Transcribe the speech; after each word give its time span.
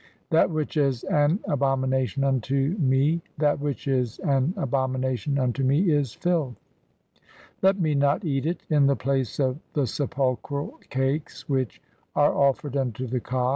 That 0.31 0.49
which 0.49 0.77
is 0.77 1.03
an 1.03 1.37
abo 1.47 1.77
"mination 1.79 2.23
unto 2.27 2.75
me, 2.79 3.17
(2) 3.17 3.21
that 3.37 3.59
which 3.59 3.87
is 3.87 4.17
an 4.25 4.51
abomination 4.57 5.37
unto 5.37 5.63
me 5.63 5.91
"is 5.91 6.11
filth; 6.15 6.55
let 7.61 7.79
me 7.79 7.93
not 7.93 8.25
eat 8.25 8.47
it 8.47 8.61
[in 8.67 8.87
the 8.87 8.95
place 8.95 9.39
of] 9.39 9.59
the 9.73 9.85
sepulchral 9.85 10.79
cakes 10.89 11.47
"[which 11.47 11.83
are 12.15 12.33
offered 12.33 12.75
unto] 12.75 13.05
the 13.05 13.19
Kas. 13.19 13.49